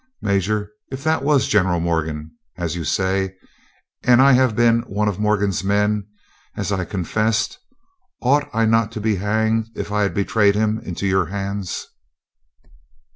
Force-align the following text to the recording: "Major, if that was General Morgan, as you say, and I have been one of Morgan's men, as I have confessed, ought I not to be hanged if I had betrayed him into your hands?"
"Major, 0.19 0.71
if 0.89 1.03
that 1.03 1.23
was 1.23 1.47
General 1.47 1.79
Morgan, 1.79 2.31
as 2.57 2.75
you 2.75 2.83
say, 2.83 3.35
and 4.01 4.19
I 4.19 4.31
have 4.31 4.55
been 4.55 4.79
one 4.87 5.07
of 5.07 5.19
Morgan's 5.19 5.63
men, 5.63 6.07
as 6.55 6.71
I 6.71 6.77
have 6.77 6.89
confessed, 6.89 7.59
ought 8.19 8.49
I 8.51 8.65
not 8.65 8.91
to 8.93 8.99
be 8.99 9.17
hanged 9.17 9.67
if 9.75 9.91
I 9.91 10.01
had 10.01 10.15
betrayed 10.15 10.55
him 10.55 10.79
into 10.79 11.05
your 11.05 11.27
hands?" 11.27 11.85